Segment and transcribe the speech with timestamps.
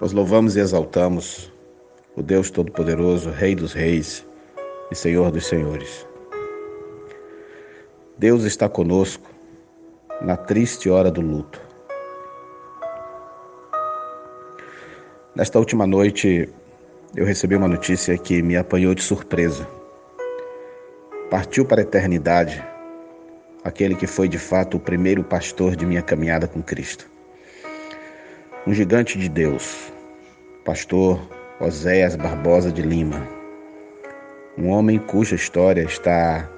[0.00, 1.52] Nós louvamos e exaltamos
[2.16, 4.26] o Deus Todo-Poderoso, Rei dos Reis
[4.90, 6.06] e Senhor dos Senhores.
[8.16, 9.30] Deus está conosco
[10.22, 11.60] na triste hora do luto.
[15.34, 16.48] Nesta última noite,
[17.14, 19.68] eu recebi uma notícia que me apanhou de surpresa.
[21.30, 22.64] Partiu para a eternidade
[23.62, 27.06] aquele que foi de fato o primeiro pastor de minha caminhada com Cristo.
[28.66, 29.90] Um gigante de Deus,
[30.70, 31.20] pastor
[31.58, 33.26] Oséias Barbosa de Lima.
[34.56, 36.48] Um homem cuja história está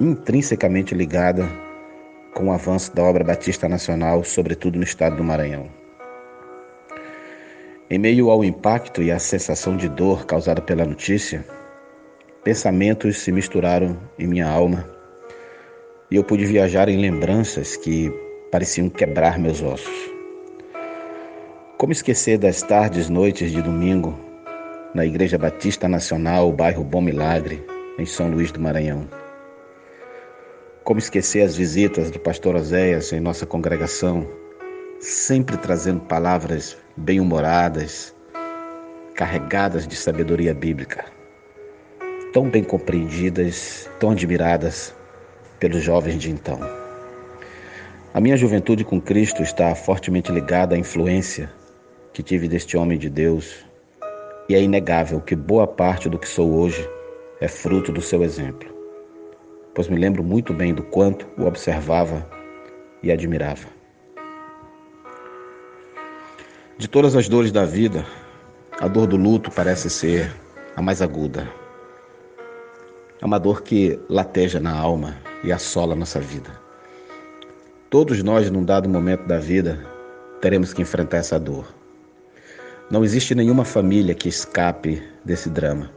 [0.00, 1.48] intrinsecamente ligada
[2.34, 5.70] com o avanço da obra batista nacional, sobretudo no estado do Maranhão.
[7.88, 11.44] Em meio ao impacto e à sensação de dor causada pela notícia,
[12.42, 14.84] pensamentos se misturaram em minha alma
[16.10, 18.12] e eu pude viajar em lembranças que
[18.50, 20.17] pareciam quebrar meus ossos.
[21.78, 24.18] Como esquecer das tardes, noites de domingo
[24.92, 27.64] na Igreja Batista Nacional, bairro Bom Milagre,
[27.96, 29.08] em São Luís do Maranhão?
[30.82, 34.28] Como esquecer as visitas do pastor Oséias em nossa congregação,
[34.98, 38.12] sempre trazendo palavras bem-humoradas,
[39.14, 41.04] carregadas de sabedoria bíblica,
[42.32, 44.92] tão bem compreendidas, tão admiradas
[45.60, 46.58] pelos jovens de então.
[48.12, 51.48] A minha juventude com Cristo está fortemente ligada à influência
[52.18, 53.64] que tive deste homem de Deus,
[54.48, 56.84] e é inegável que boa parte do que sou hoje
[57.40, 58.68] é fruto do seu exemplo,
[59.72, 62.28] pois me lembro muito bem do quanto o observava
[63.04, 63.68] e admirava.
[66.76, 68.04] De todas as dores da vida,
[68.80, 70.28] a dor do luto parece ser
[70.74, 71.48] a mais aguda.
[73.22, 76.50] É uma dor que lateja na alma e assola nossa vida.
[77.88, 79.86] Todos nós, num dado momento da vida,
[80.40, 81.77] teremos que enfrentar essa dor.
[82.90, 85.90] Não existe nenhuma família que escape desse drama.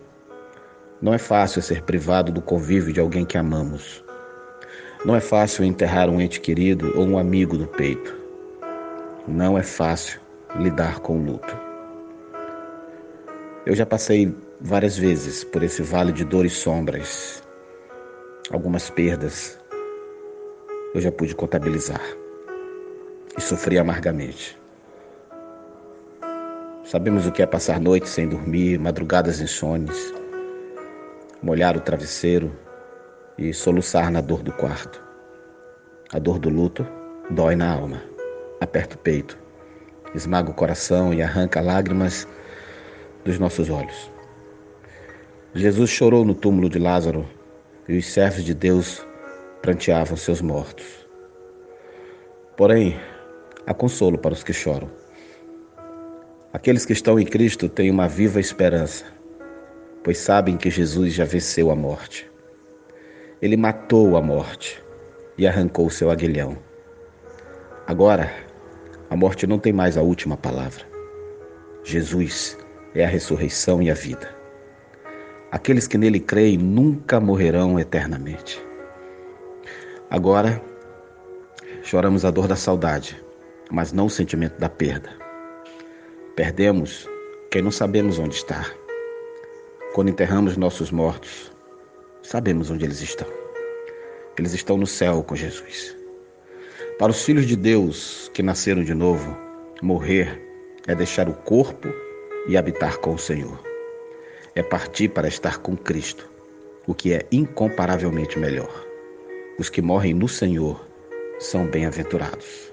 [1.02, 4.04] Não é fácil ser privado do convívio de alguém que amamos.
[5.06, 8.16] Não é fácil enterrar um ente querido ou um amigo do peito.
[9.28, 10.20] Não é fácil
[10.60, 11.58] lidar com o luto.
[13.66, 17.42] Eu já passei várias vezes por esse vale de dores e sombras
[18.52, 19.58] algumas perdas
[20.94, 22.02] eu já pude contabilizar
[23.38, 24.61] e sofri amargamente.
[26.84, 30.14] Sabemos o que é passar noites sem dormir, madrugadas insones,
[31.42, 32.52] molhar o travesseiro
[33.38, 35.02] e soluçar na dor do quarto.
[36.12, 36.86] A dor do luto
[37.30, 38.02] dói na alma,
[38.60, 39.38] aperta o peito,
[40.16, 42.28] esmaga o coração e arranca lágrimas
[43.24, 44.12] dos nossos olhos.
[45.54, 47.30] Jesus chorou no túmulo de Lázaro
[47.88, 49.06] e os servos de Deus
[49.62, 51.08] pranteavam seus mortos.
[52.58, 53.00] Porém,
[53.68, 55.01] há consolo para os que choram.
[56.54, 59.06] Aqueles que estão em Cristo têm uma viva esperança,
[60.04, 62.30] pois sabem que Jesus já venceu a morte.
[63.42, 64.84] Ele matou a morte
[65.38, 66.58] e arrancou seu aguilhão.
[67.88, 68.30] Agora,
[69.10, 70.84] a morte não tem mais a última palavra.
[71.86, 72.58] Jesus
[72.94, 74.30] é a ressurreição e a vida.
[75.52, 78.62] Aqueles que nele creem nunca morrerão eternamente.
[80.10, 80.62] Agora,
[81.82, 83.24] choramos a dor da saudade,
[83.72, 85.31] mas não o sentimento da perda.
[86.36, 87.08] Perdemos
[87.50, 88.66] quem não sabemos onde está.
[89.94, 91.52] Quando enterramos nossos mortos,
[92.22, 93.28] sabemos onde eles estão.
[94.38, 95.96] Eles estão no céu com Jesus.
[96.98, 99.38] Para os filhos de Deus que nasceram de novo,
[99.82, 100.42] morrer
[100.88, 101.90] é deixar o corpo
[102.48, 103.72] e habitar com o Senhor
[104.56, 106.30] é partir para estar com Cristo,
[106.86, 108.86] o que é incomparavelmente melhor.
[109.58, 110.86] Os que morrem no Senhor
[111.40, 112.71] são bem-aventurados.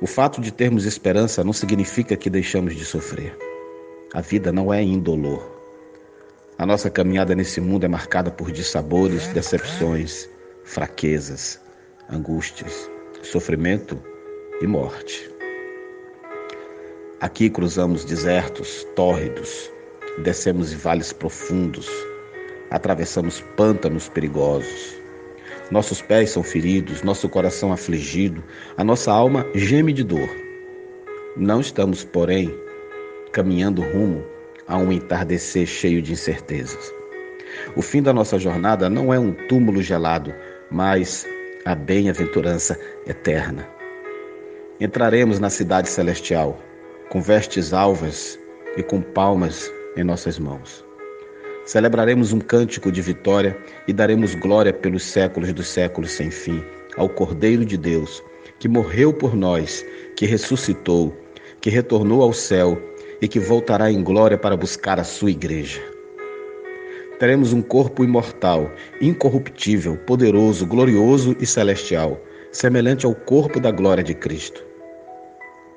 [0.00, 3.36] O fato de termos esperança não significa que deixamos de sofrer.
[4.12, 5.54] A vida não é indolor.
[6.58, 10.28] A nossa caminhada nesse mundo é marcada por dissabores, decepções,
[10.64, 11.60] fraquezas,
[12.10, 12.90] angústias,
[13.22, 13.98] sofrimento
[14.60, 15.30] e morte.
[17.20, 19.70] Aqui cruzamos desertos tórridos,
[20.18, 21.90] Descemos vales profundos,
[22.70, 24.96] atravessamos pântanos perigosos.
[25.70, 28.42] Nossos pés são feridos, nosso coração afligido,
[28.76, 30.28] a nossa alma geme de dor.
[31.36, 32.54] Não estamos, porém,
[33.32, 34.24] caminhando rumo
[34.68, 36.94] a um entardecer cheio de incertezas.
[37.74, 40.32] O fim da nossa jornada não é um túmulo gelado,
[40.70, 41.26] mas
[41.64, 43.68] a bem-aventurança eterna.
[44.80, 46.60] Entraremos na cidade celestial,
[47.08, 48.38] com vestes alvas
[48.76, 50.85] e com palmas em nossas mãos.
[51.66, 53.58] Celebraremos um cântico de vitória
[53.88, 56.62] e daremos glória pelos séculos dos séculos sem fim
[56.96, 58.22] ao Cordeiro de Deus,
[58.60, 59.84] que morreu por nós,
[60.16, 61.12] que ressuscitou,
[61.60, 62.80] que retornou ao céu
[63.20, 65.82] e que voltará em glória para buscar a sua igreja.
[67.18, 68.70] Teremos um corpo imortal,
[69.00, 72.20] incorruptível, poderoso, glorioso e celestial,
[72.52, 74.64] semelhante ao corpo da glória de Cristo.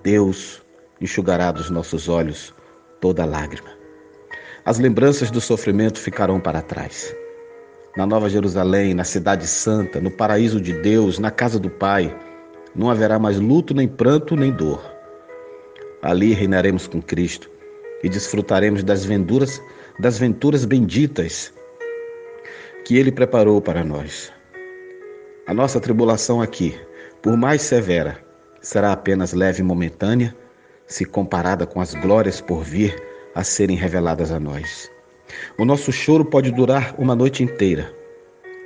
[0.03, 0.61] Deus
[1.01, 2.53] enxugará dos nossos olhos
[3.01, 3.78] toda lágrima.
[4.69, 7.11] As lembranças do sofrimento ficarão para trás.
[7.97, 12.15] Na Nova Jerusalém, na Cidade Santa, no paraíso de Deus, na casa do Pai,
[12.75, 14.79] não haverá mais luto, nem pranto, nem dor.
[16.03, 17.49] Ali reinaremos com Cristo
[18.03, 19.59] e desfrutaremos das venturas,
[19.99, 21.51] das venturas benditas
[22.85, 24.31] que ele preparou para nós.
[25.47, 26.79] A nossa tribulação aqui,
[27.23, 28.23] por mais severa,
[28.61, 30.35] será apenas leve e momentânea,
[30.85, 33.08] se comparada com as glórias por vir
[33.39, 34.91] a serem reveladas a nós.
[35.57, 37.89] O nosso choro pode durar uma noite inteira,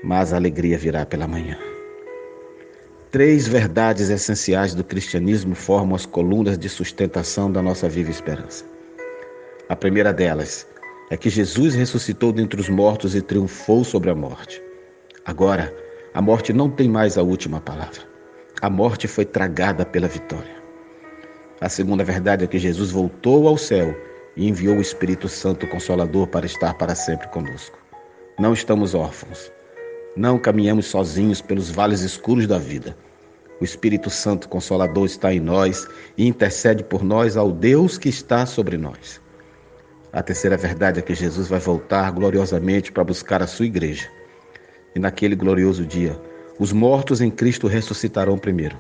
[0.04, 1.60] mas a alegria virá pela manhã.
[3.12, 8.66] Três verdades essenciais do cristianismo formam as colunas de sustentação da nossa viva esperança.
[9.70, 10.68] A primeira delas
[11.12, 14.60] é que Jesus ressuscitou dentre os mortos e triunfou sobre a morte.
[15.24, 15.72] Agora,
[16.16, 18.02] a morte não tem mais a última palavra.
[18.60, 20.64] A morte foi tragada pela vitória.
[21.62, 23.96] A segunda verdade é que Jesus voltou ao céu
[24.36, 27.78] e enviou o Espírito Santo Consolador para estar para sempre conosco.
[28.40, 29.52] Não estamos órfãos.
[30.16, 32.96] Não caminhamos sozinhos pelos vales escuros da vida.
[33.60, 35.88] O Espírito Santo Consolador está em nós
[36.18, 39.22] e intercede por nós ao Deus que está sobre nós.
[40.12, 44.08] A terceira verdade é que Jesus vai voltar gloriosamente para buscar a sua igreja.
[44.96, 46.20] E naquele glorioso dia,
[46.60, 48.78] os mortos em Cristo ressuscitarão primeiro.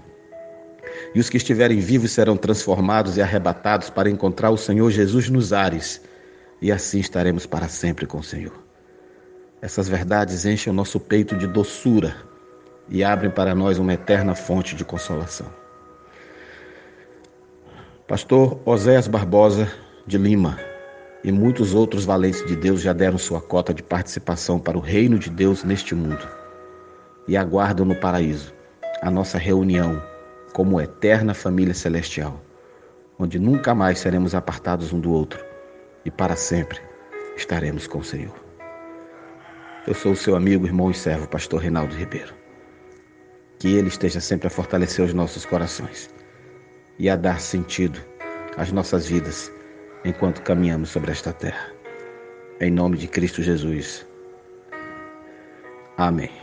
[1.13, 5.53] E os que estiverem vivos serão transformados e arrebatados para encontrar o Senhor Jesus nos
[5.53, 6.01] ares.
[6.61, 8.63] E assim estaremos para sempre com o Senhor.
[9.61, 12.15] Essas verdades enchem o nosso peito de doçura
[12.89, 15.47] e abrem para nós uma eterna fonte de consolação.
[18.07, 19.71] Pastor Oséias Barbosa
[20.05, 20.59] de Lima
[21.23, 25.17] e muitos outros valentes de Deus já deram sua cota de participação para o reino
[25.17, 26.27] de Deus neste mundo
[27.27, 28.53] e aguardam no paraíso
[29.01, 30.01] a nossa reunião
[30.53, 32.39] como eterna família celestial,
[33.19, 35.43] onde nunca mais seremos apartados um do outro
[36.05, 36.79] e para sempre
[37.35, 38.33] estaremos com o Senhor.
[39.85, 42.33] Eu sou o seu amigo, irmão e servo, pastor Reinaldo Ribeiro.
[43.59, 46.09] Que Ele esteja sempre a fortalecer os nossos corações
[46.99, 47.99] e a dar sentido
[48.55, 49.51] às nossas vidas
[50.05, 51.71] enquanto caminhamos sobre esta terra.
[52.61, 54.05] Em nome de Cristo Jesus.
[55.97, 56.42] Amém.